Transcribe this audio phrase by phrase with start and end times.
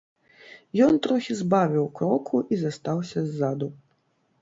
[0.85, 3.73] Ён трохі збавіў кроку і застаўся ззаду.